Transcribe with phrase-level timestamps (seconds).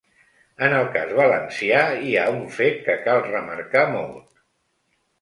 [0.67, 4.47] En el cas valencià hi ha un fet que cal remarcar molt.